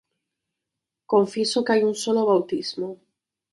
[1.05, 2.97] Confieso que hay un solo bautismo